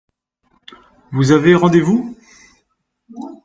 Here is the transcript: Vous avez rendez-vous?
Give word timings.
Vous 1.11 1.31
avez 1.31 1.53
rendez-vous? 1.53 2.17